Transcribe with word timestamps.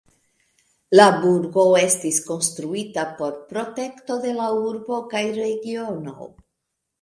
La 0.95 1.03
burgo 1.25 1.65
estis 1.81 2.17
konstruita 2.29 3.03
por 3.19 3.35
protekto 3.53 4.17
de 4.25 4.33
la 4.39 4.49
urbo 4.71 4.99
kaj 5.13 5.23
regiono. 5.39 6.29